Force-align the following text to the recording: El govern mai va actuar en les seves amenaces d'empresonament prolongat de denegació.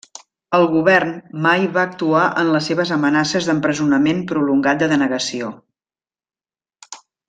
El 0.59 0.63
govern 0.69 1.11
mai 1.47 1.67
va 1.75 1.83
actuar 1.89 2.23
en 2.45 2.49
les 2.57 2.71
seves 2.71 2.95
amenaces 2.97 3.51
d'empresonament 3.51 4.27
prolongat 4.35 4.83
de 4.85 4.93
denegació. 4.97 5.55